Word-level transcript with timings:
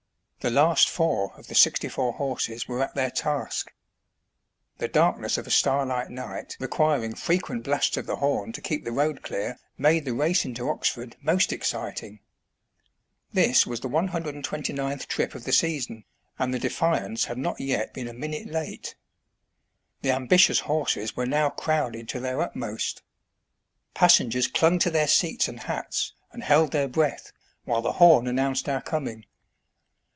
The 0.43 0.49
last 0.49 0.89
four 0.89 1.35
of 1.37 1.49
the 1.49 1.53
sixty 1.53 1.87
four 1.87 2.13
horses 2.13 2.67
were 2.67 2.81
at 2.81 2.95
their 2.95 3.11
task. 3.11 3.71
The 4.79 4.87
darkness 4.87 5.37
of 5.37 5.45
a 5.45 5.51
star 5.51 5.85
light 5.85 6.09
night 6.09 6.57
requiring 6.59 7.13
frequent 7.13 7.63
blasts 7.63 7.95
of 7.95 8.07
the 8.07 8.15
horn 8.15 8.51
to 8.53 8.59
keep 8.61 8.83
the 8.83 8.91
road 8.91 9.21
clear, 9.21 9.59
made 9.77 10.03
the 10.03 10.15
race 10.15 10.43
into 10.43 10.67
Oxford 10.67 11.15
most 11.21 11.53
exciting. 11.53 12.21
This 13.31 13.67
was 13.67 13.81
the 13.81 13.87
129th 13.87 15.05
trip 15.05 15.35
of 15.35 15.43
the 15.43 15.51
season, 15.53 16.05
and 16.39 16.51
the" 16.51 16.59
Defiance" 16.67 17.25
had 17.25 17.37
not 17.37 17.61
yet 17.61 17.93
been 17.93 18.07
a 18.07 18.11
minute 18.13 18.47
late. 18.47 18.95
The 20.01 20.09
ambitious 20.09 20.61
horses 20.61 21.15
were 21.15 21.27
now 21.27 21.51
crowded 21.51 22.09
to 22.09 22.19
their 22.19 22.41
utmost. 22.41 23.03
Passengers 23.93 24.47
clung 24.47 24.79
to 24.79 24.89
their 24.89 25.07
seats 25.07 25.47
and 25.47 25.59
hats, 25.59 26.13
and 26.31 26.41
held 26.43 26.71
their 26.71 26.87
breath, 26.87 27.31
while 27.65 27.83
the 27.83 27.91
horn 28.01 28.25
announced 28.25 28.67
our 28.67 28.81
coming. 28.81 29.25